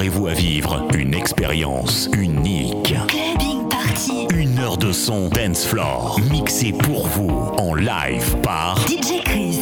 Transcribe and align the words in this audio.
Préparez-vous 0.00 0.28
à 0.28 0.32
vivre 0.32 0.88
une 0.94 1.12
expérience 1.12 2.08
unique. 2.16 2.94
Clubbing 3.06 3.68
Party. 3.68 4.26
Une 4.34 4.58
heure 4.58 4.78
de 4.78 4.92
son 4.92 5.28
dance 5.28 5.66
floor 5.66 6.18
mixé 6.30 6.72
pour 6.72 7.06
vous 7.06 7.52
en 7.58 7.74
live 7.74 8.34
par 8.42 8.78
DJ 8.88 9.22
Chris. 9.22 9.58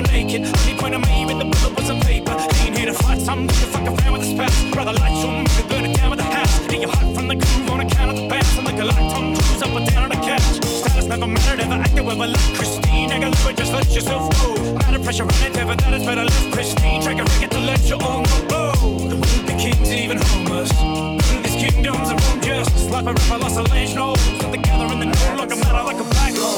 Proper 0.00 0.12
naked. 0.12 0.42
Only 0.46 0.74
point 0.78 0.94
I 0.94 0.98
made 0.98 1.26
with 1.26 1.38
the 1.38 1.44
bullet 1.44 1.76
was 1.76 1.86
some 1.86 2.00
paper. 2.00 2.32
Ain't 2.62 2.76
here 2.76 2.86
to 2.86 2.94
fight 2.94 3.20
something, 3.20 3.48
to 3.48 3.66
fuck 3.66 3.86
around 3.86 4.12
with 4.12 4.22
the 4.22 4.30
spats. 4.34 4.70
Brother, 4.72 4.92
lights 4.92 5.24
on, 5.24 5.44
make 5.44 5.58
a 5.58 5.68
good 5.68 5.84
account 5.90 6.10
with 6.10 6.18
the 6.18 6.24
hats. 6.24 6.66
Get 6.66 6.80
your 6.80 6.90
heart 6.90 7.14
from 7.14 7.28
the 7.28 7.36
groove 7.36 7.70
on 7.70 7.80
account 7.80 8.10
of 8.10 8.16
the 8.16 8.28
bass. 8.28 8.58
I'm 8.58 8.64
like 8.64 8.80
a 8.80 8.84
lifetime 8.84 9.34
cruise 9.36 9.62
up 9.62 9.70
and 9.70 9.86
down 9.88 10.02
on 10.04 10.10
the 10.10 10.26
couch. 10.26 10.64
Status 10.64 11.06
never 11.06 11.26
mattered, 11.26 11.60
ever 11.60 11.74
acted 11.74 12.04
with 12.04 12.16
a 12.16 12.26
like 12.26 12.54
Christine. 12.54 13.12
I 13.12 13.18
got 13.20 13.32
love 13.32 13.50
it, 13.50 13.56
just 13.56 13.72
let 13.72 13.90
yourself 13.90 14.30
go. 14.40 14.74
Matter 14.74 15.02
pressure 15.02 15.24
on 15.24 15.42
it, 15.46 15.56
ever 15.56 15.76
that 15.76 15.92
is 15.94 16.04
better 16.04 16.24
left 16.24 16.52
Christine. 16.52 17.02
Try 17.02 17.14
to 17.14 17.24
forget 17.30 17.50
to 17.50 17.60
let 17.60 17.82
your 17.88 18.02
own 18.02 18.24
go. 18.48 18.72
The 19.08 19.16
world 19.16 19.46
be 19.46 19.54
kings, 19.54 19.90
even 19.92 20.18
homeless. 20.18 20.72
Building 20.72 21.42
these 21.42 21.56
kingdoms 21.56 22.10
of 22.10 22.16
wrong 22.24 22.40
justice. 22.40 22.88
Life 22.90 23.06
a 23.06 23.32
I 23.32 23.36
lost 23.36 23.58
a 23.58 23.62
ledge, 23.62 23.94
no. 23.94 24.14
Put 24.40 24.52
together 24.52 24.86
in 24.92 25.00
the 25.00 25.06
know, 25.06 25.36
like 25.36 25.52
a 25.52 25.56
matter, 25.56 25.84
like 25.84 26.00
a 26.00 26.04
black 26.04 26.34
hole. 26.34 26.49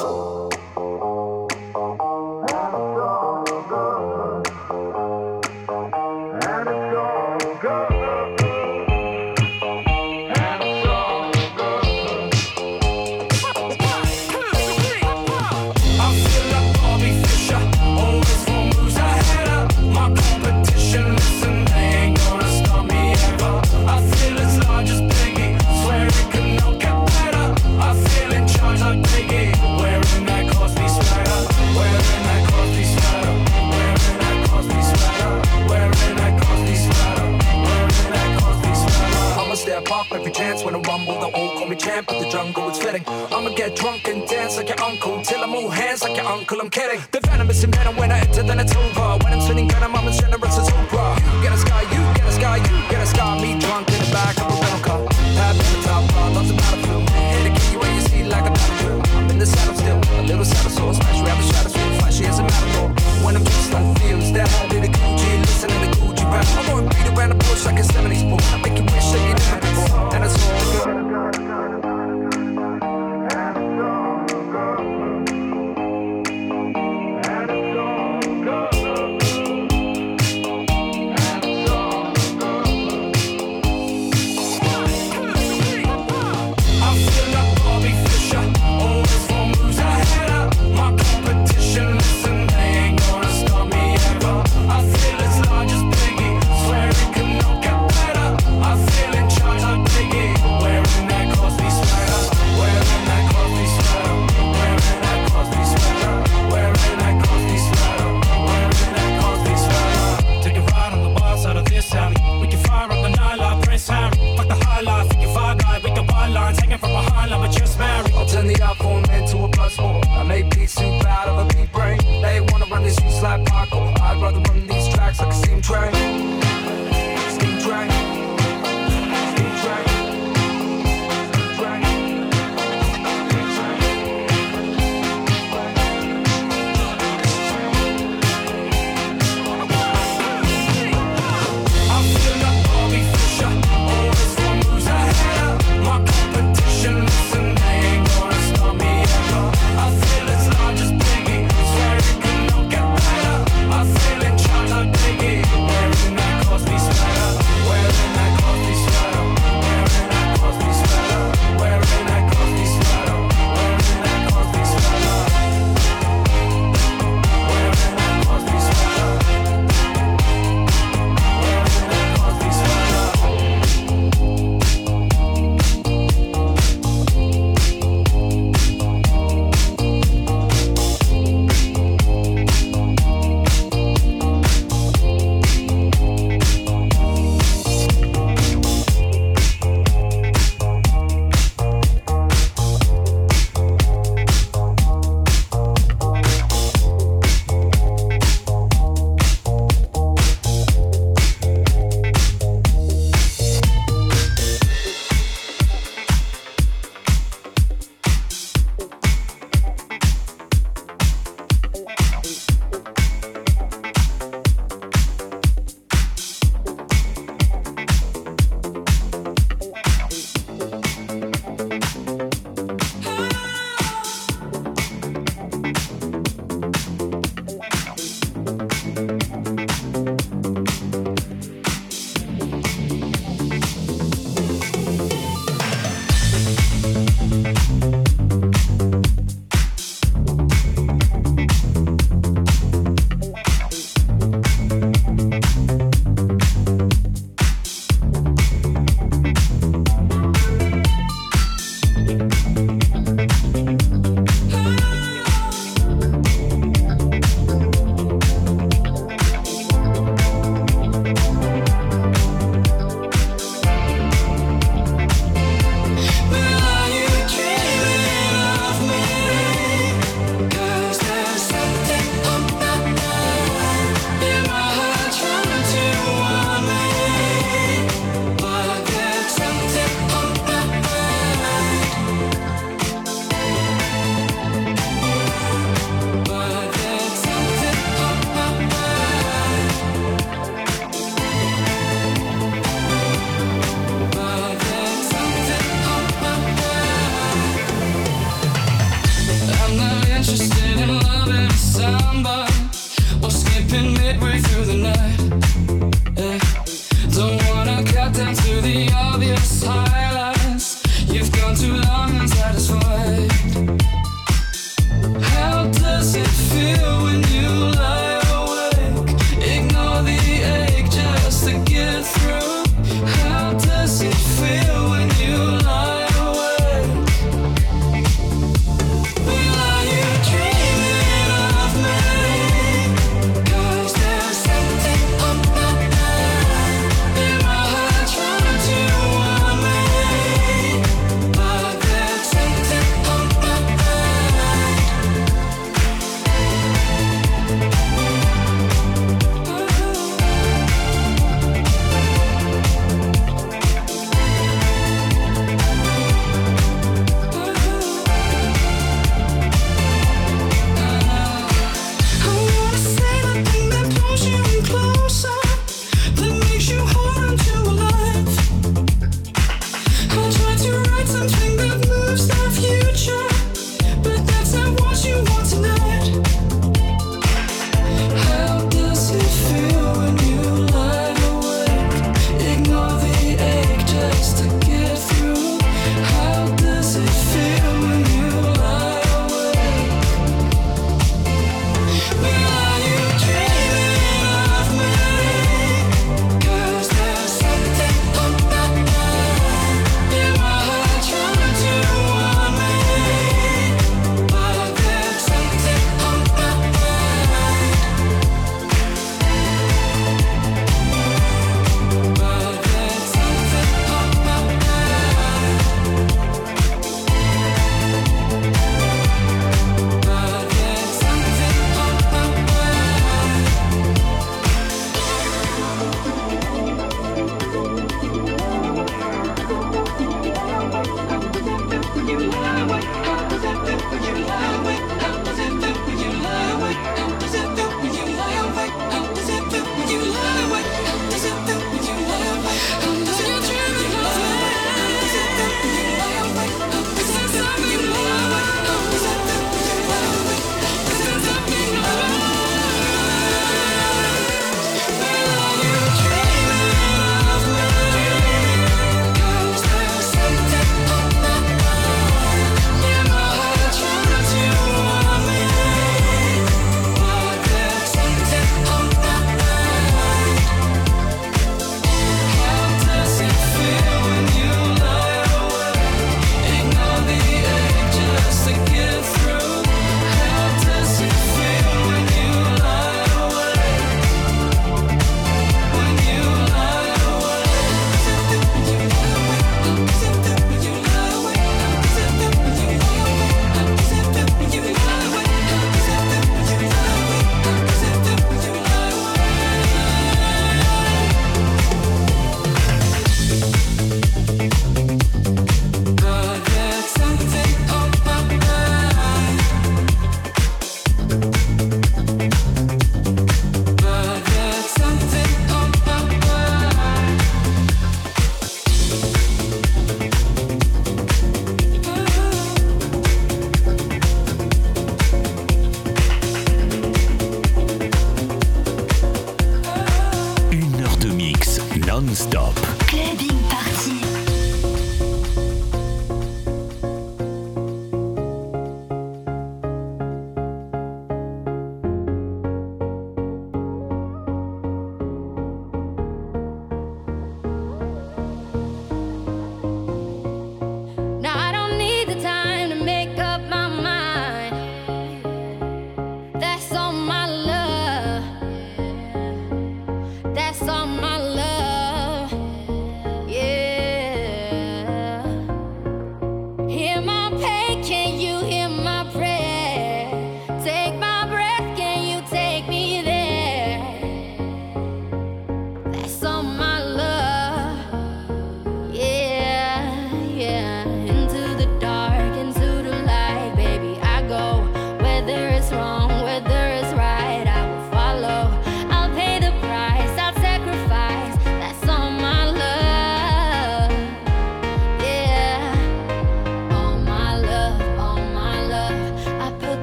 Champ, 41.93 42.07
but 42.07 42.21
the 42.21 42.29
jungle 42.29 42.71
is 42.71 42.79
fitting. 42.79 43.05
I'ma 43.07 43.51
get 43.55 43.77
drunk 43.77 44.09
and 44.09 44.27
dance 44.29 44.57
like 44.57 44.69
your 44.69 44.81
uncle 44.81 45.23
till 45.23 45.43
I 45.43 45.47
move 45.47 45.73
hands 45.73 46.03
like 46.03 46.17
your 46.17 46.27
uncle. 46.27 46.61
I'm 46.61 46.71
kidding. 46.71 47.01
The 47.11 47.21
venomous 47.21 47.63
and 47.65 47.75
venom 47.75 47.97
when 47.97 48.11
I 48.13 48.21
enter, 48.21 48.43
then 48.43 48.61
it's 48.61 48.75
over. 48.75 49.19
When 49.23 49.33
I'm 49.33 49.41
spinning 49.41 49.69
venom, 49.69 49.95
I'm 49.95 50.09
as 50.09 50.19
generous 50.21 50.59
as 50.59 50.69
Oprah. 50.71 51.22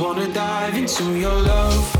wanna 0.00 0.26
dive 0.32 0.74
into 0.76 1.04
your 1.18 1.34
love. 1.42 1.99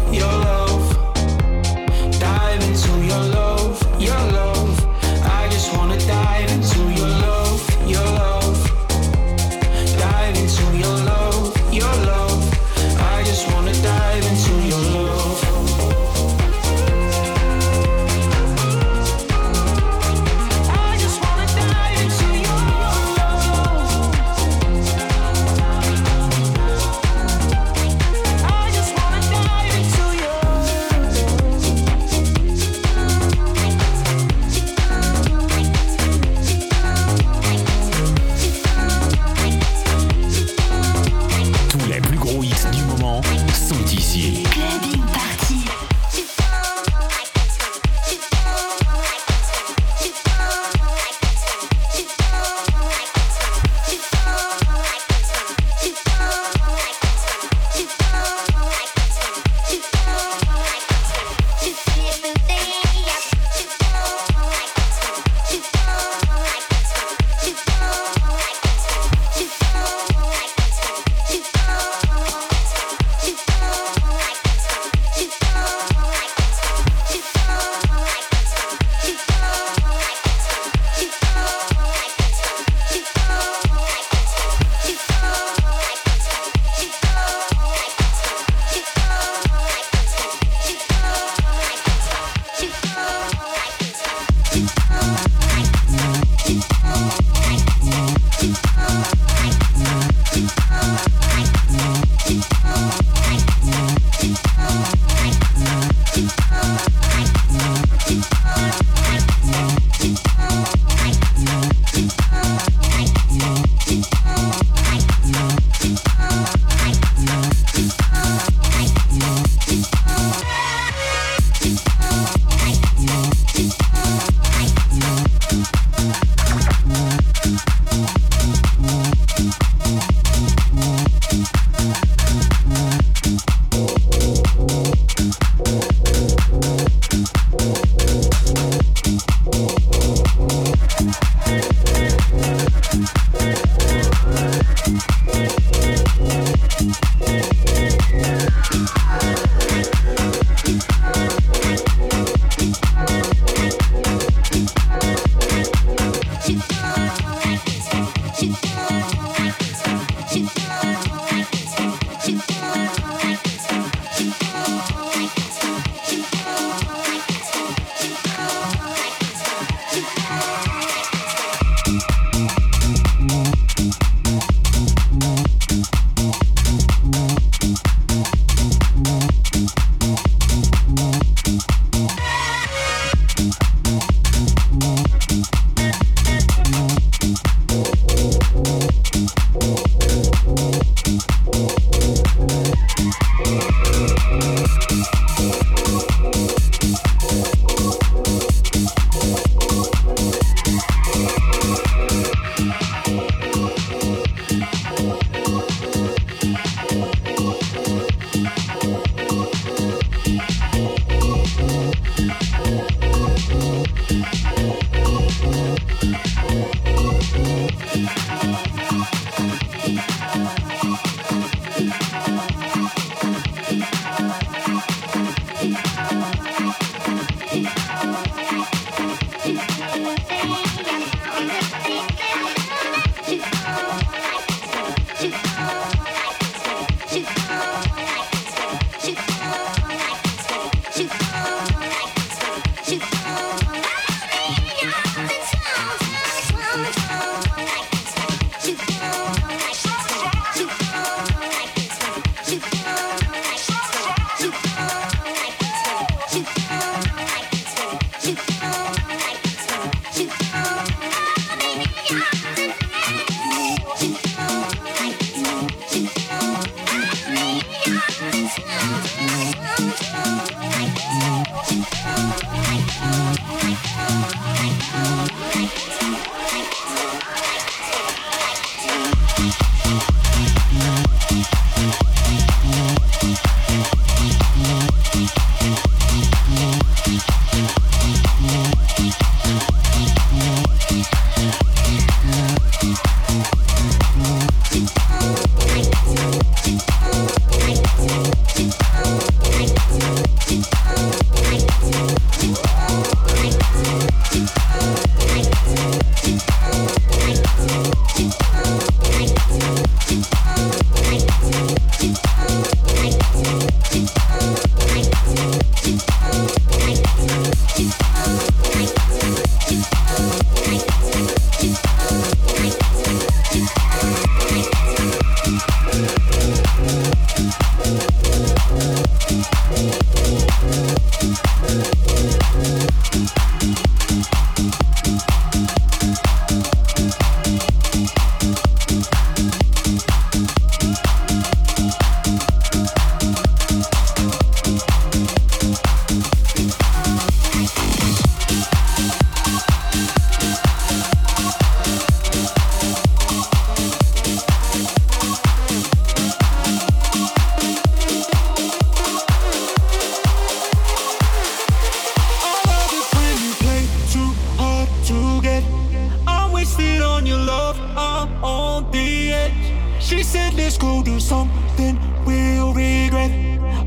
She 370.11 370.25
said, 370.25 370.55
let's 370.55 370.77
go 370.77 371.05
do 371.05 371.20
something 371.20 371.96
we'll 372.27 372.75
regret. 372.75 373.31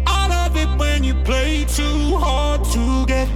I 0.07 0.27
love 0.29 0.55
it 0.55 0.69
when 0.79 1.03
you 1.03 1.15
play 1.25 1.65
too 1.65 2.15
hard 2.15 2.63
to 2.71 3.05
get. 3.05 3.27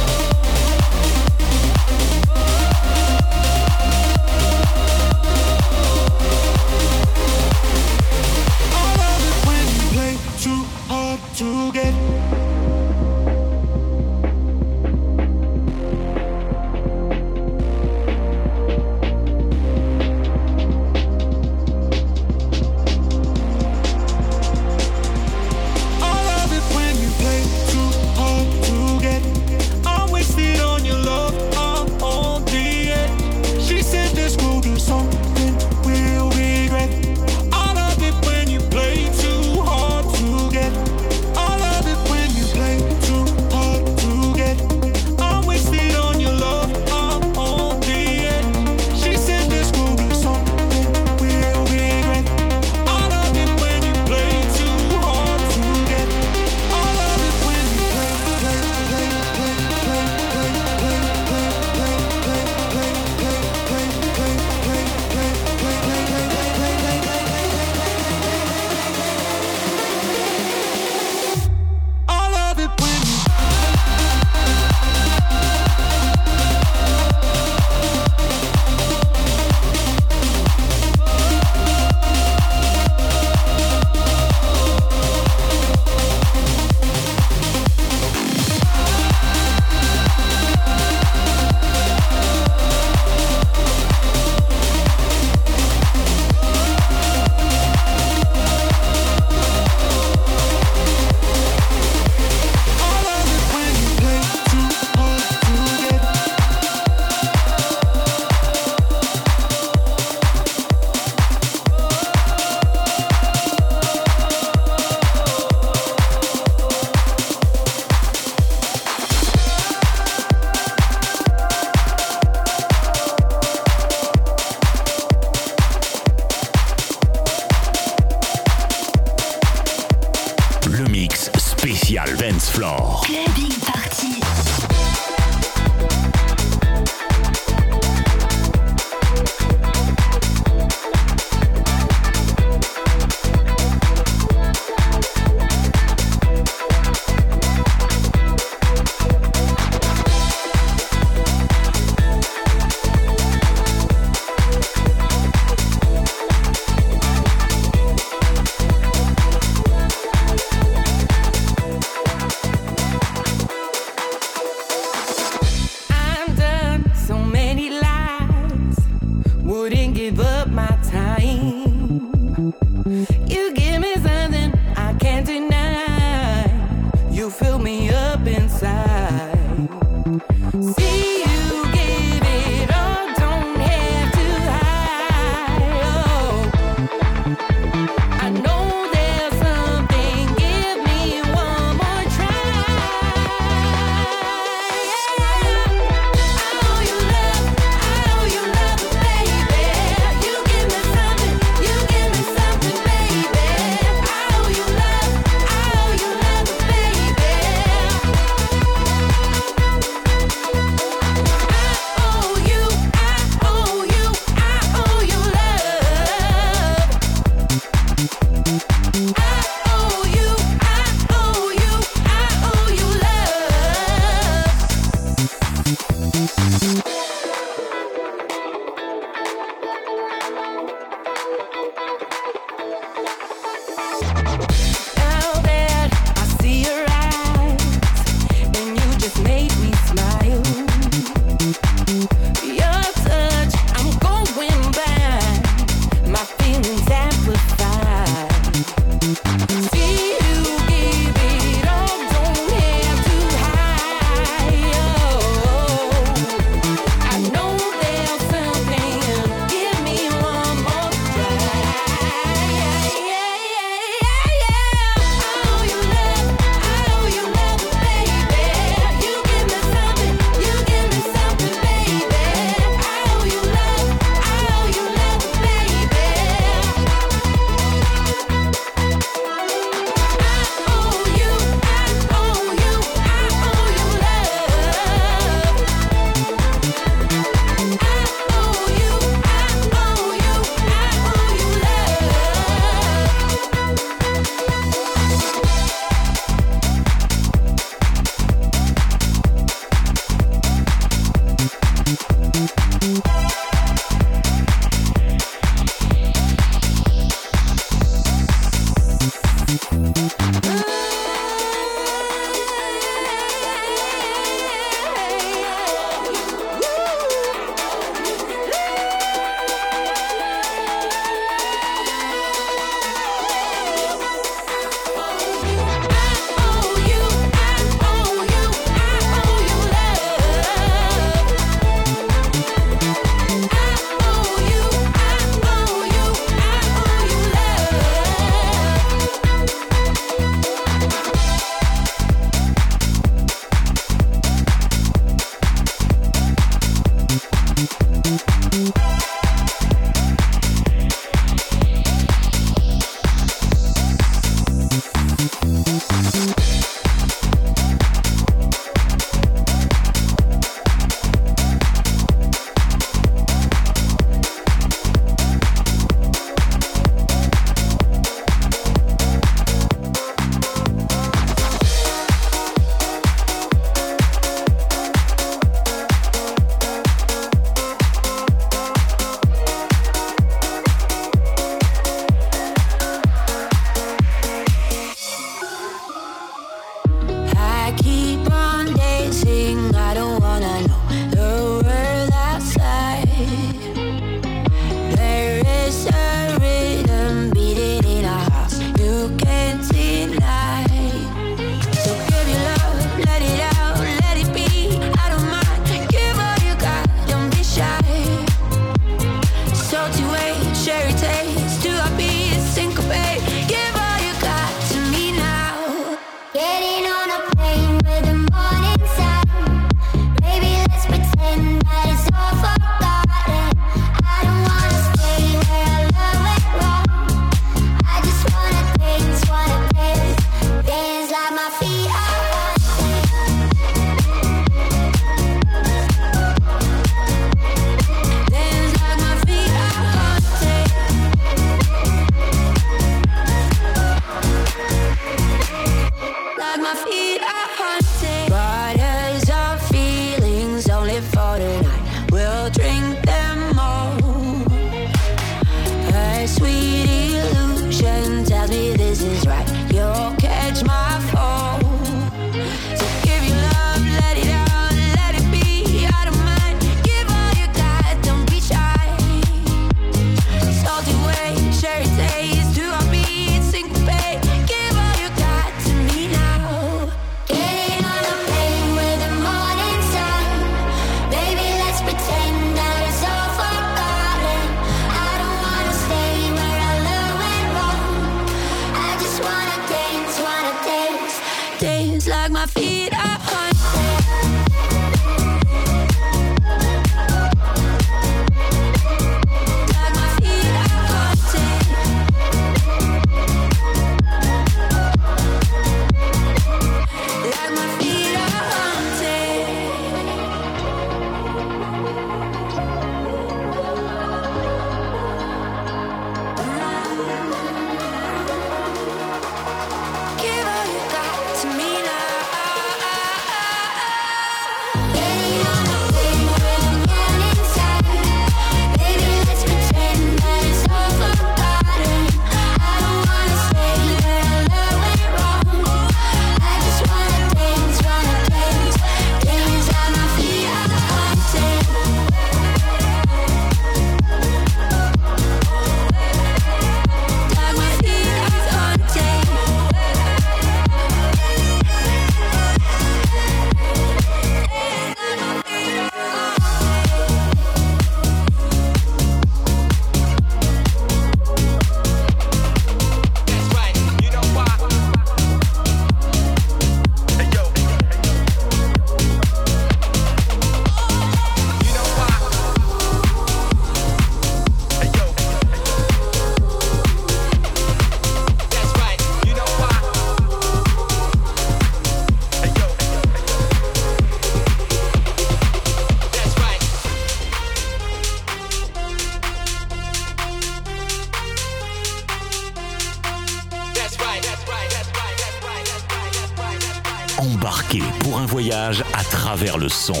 Son. 599.71 600.00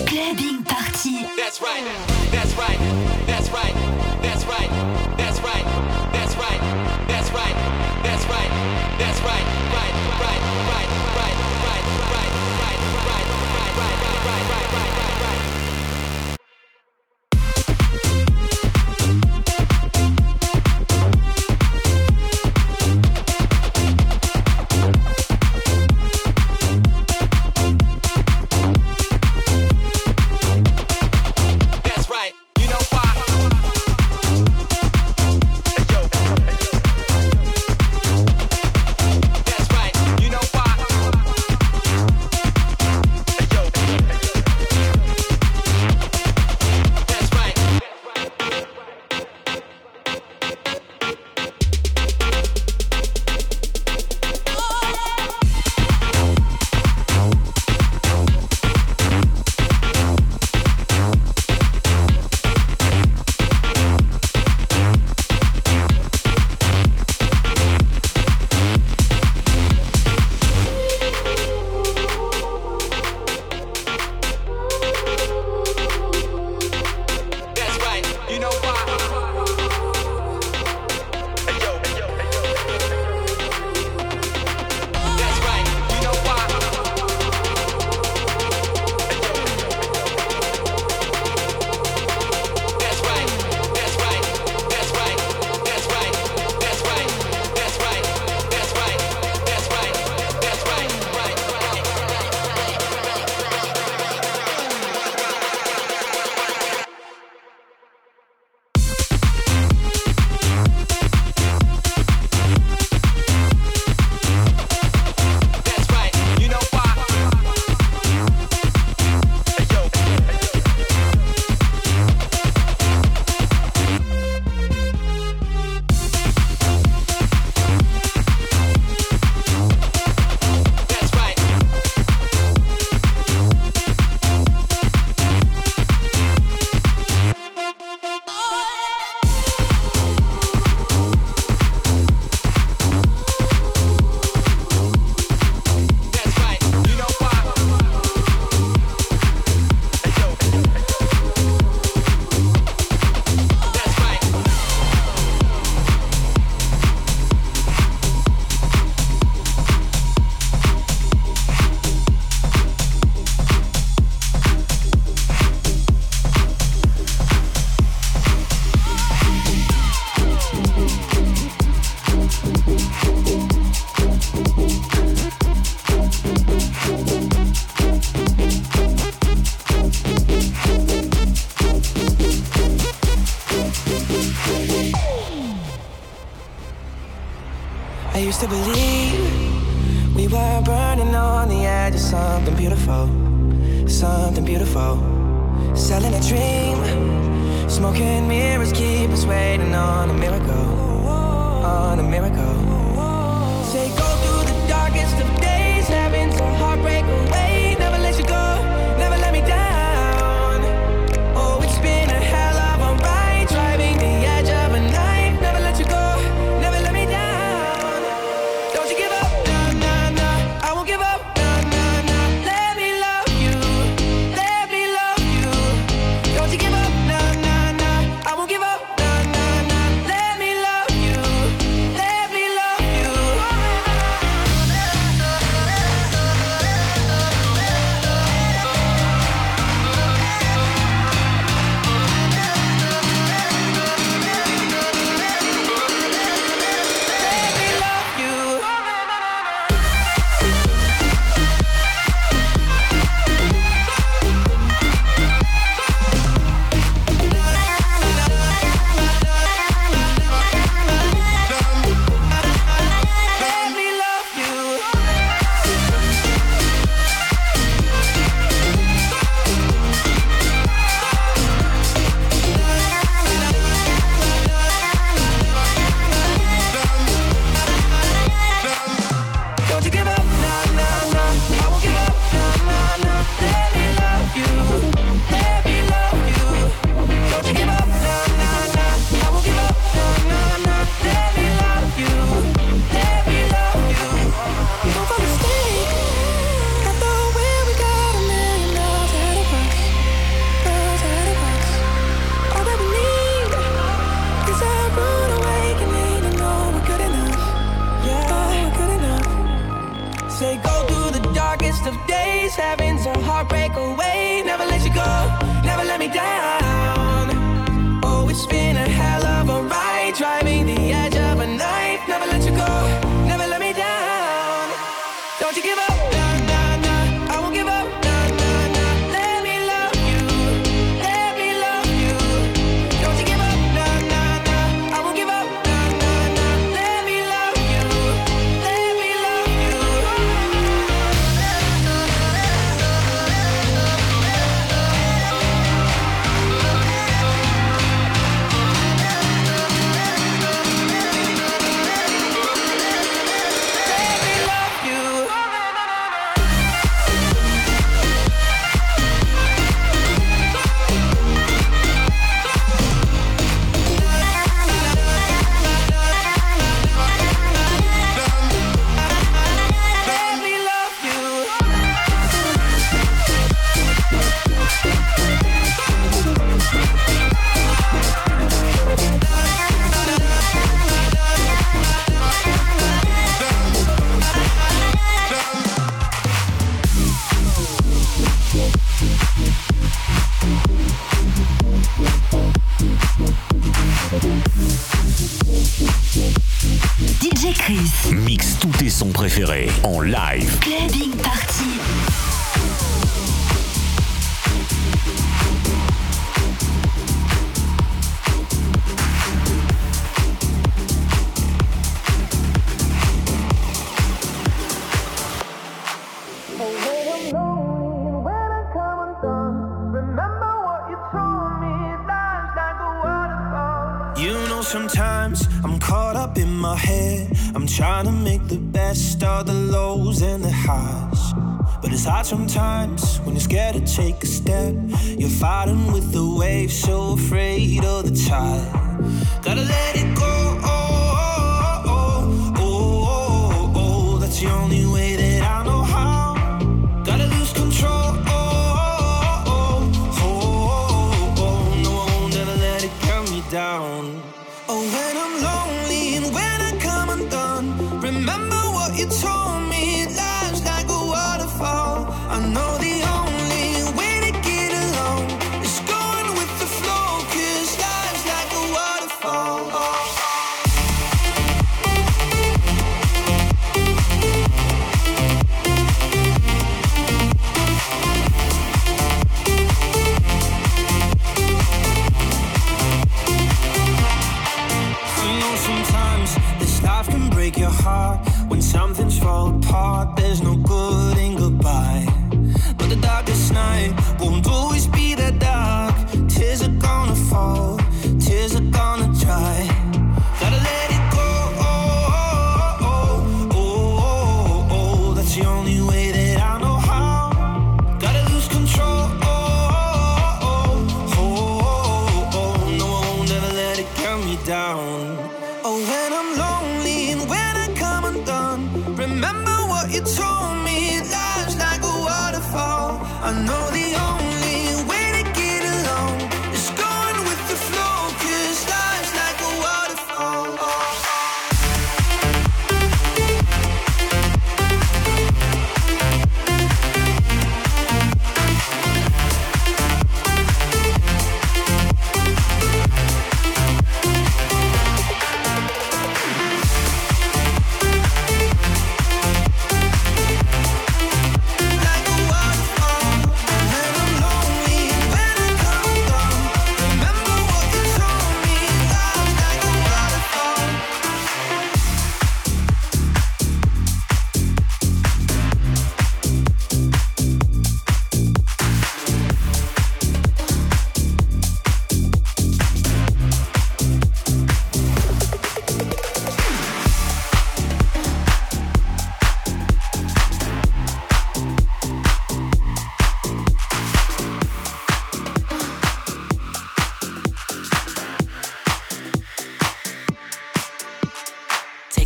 Live. 400.05 400.50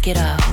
It 0.07 0.17
off. 0.17 0.44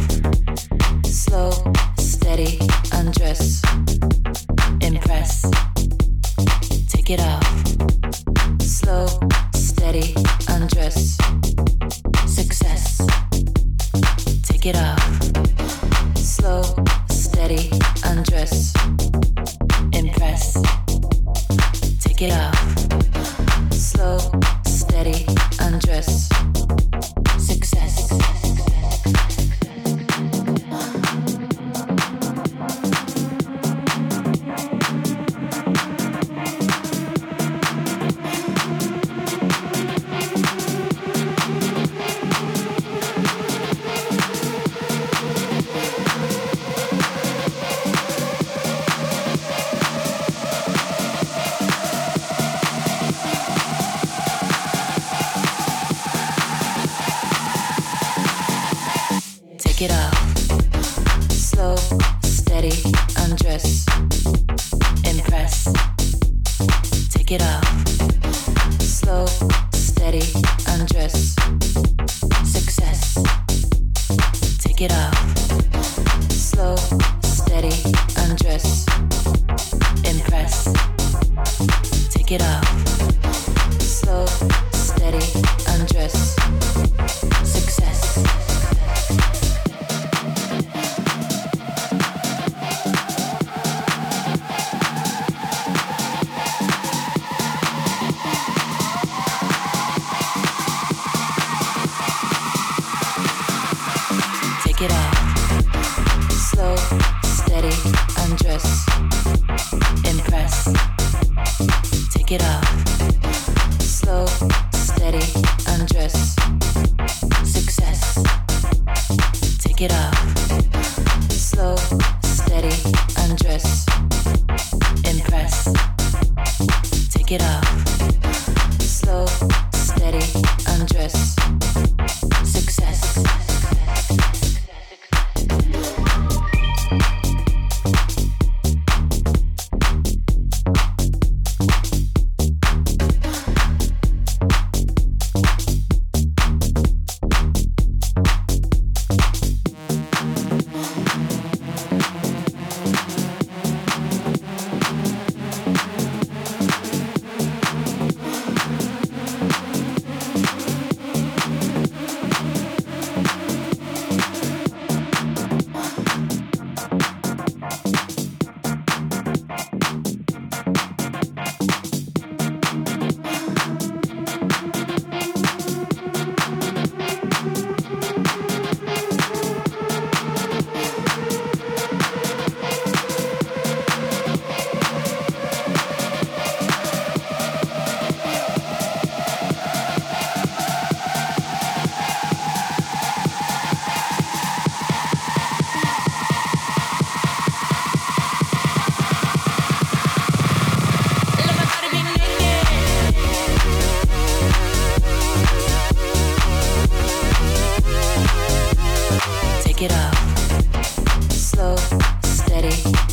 It 104.84 104.90
off. 104.90 105.21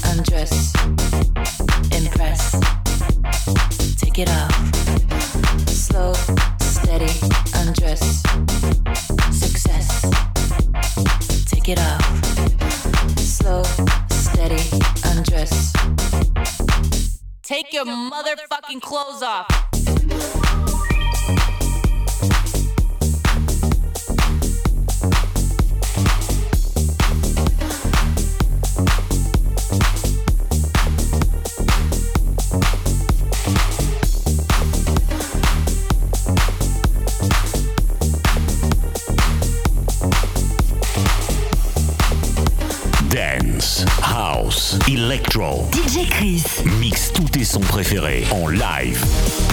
undress, 0.10 0.74
impress, 1.91 2.51
take 3.97 4.20
it 4.20 4.30
off. 4.30 5.70
Slow, 5.70 6.14
steady, 6.60 7.12
undress, 7.55 8.22
success, 9.32 10.05
take 11.45 11.70
it 11.70 11.80
off. 11.80 13.20
Slow, 13.20 13.64
steady, 14.10 14.64
undress. 15.05 15.74
Take 17.43 17.74
your 17.74 17.86
motherfucking 17.86 18.82
clothes 18.82 19.24
off. 19.24 19.69
Chris 46.20 46.44
mixe 46.82 47.14
tous 47.14 47.30
tes 47.30 47.46
sons 47.46 47.62
préférés 47.62 48.26
en 48.32 48.50
live. 48.50 49.49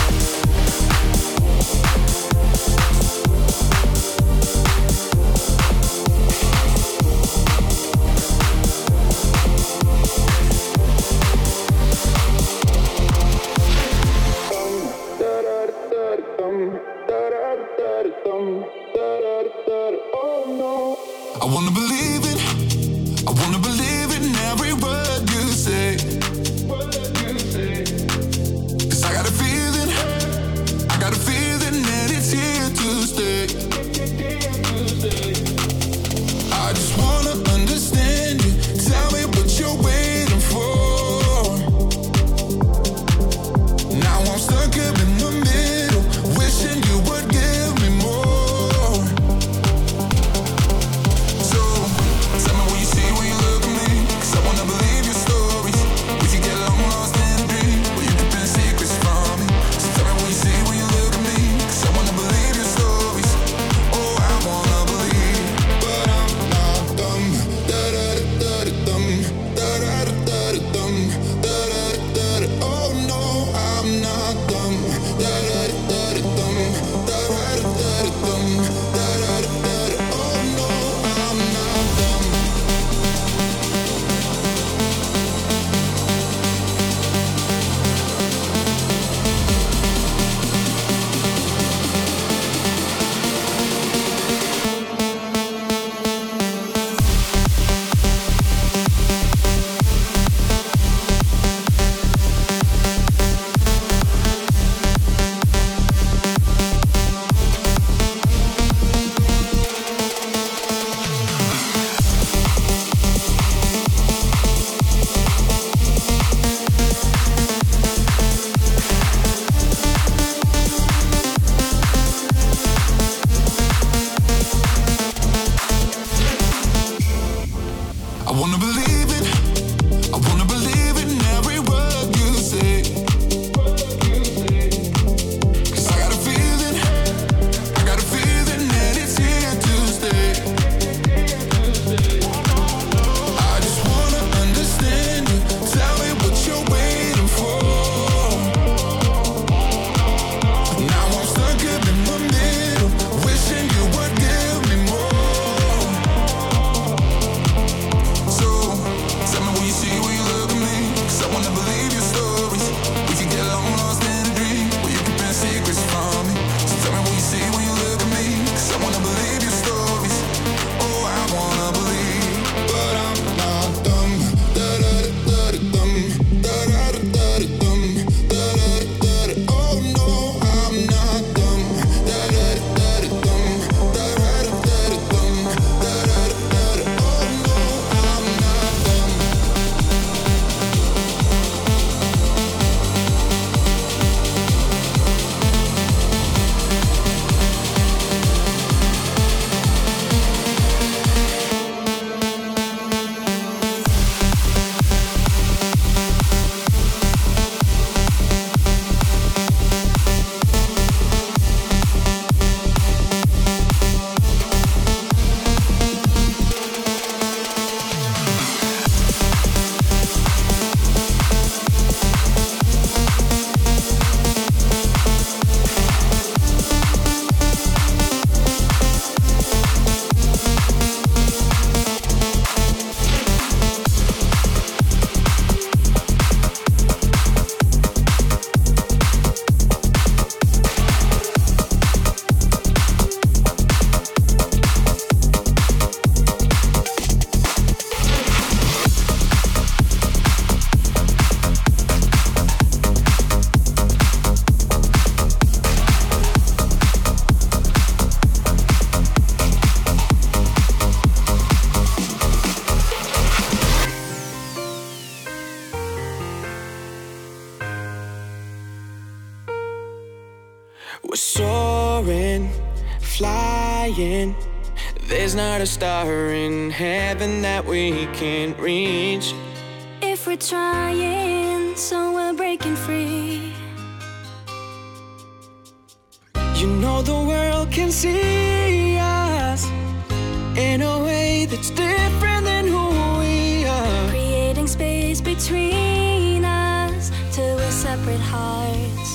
that's 291.56 291.70
different 291.70 292.44
than 292.44 292.66
who 292.66 293.18
we 293.18 293.64
are. 293.64 294.08
Creating 294.10 294.66
space 294.66 295.22
between 295.22 296.44
us, 296.44 297.10
to 297.34 297.64
our 297.64 297.70
separate 297.70 298.20
hearts. 298.20 299.10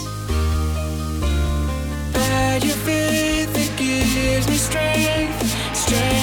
Bad, 2.13 2.63
your 2.63 2.75
faith, 2.77 3.55
it 3.55 3.77
gives 3.77 4.47
me 4.47 4.57
strength, 4.57 5.75
strength. 5.75 6.20